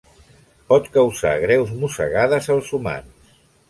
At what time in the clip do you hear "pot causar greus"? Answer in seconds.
0.73-1.77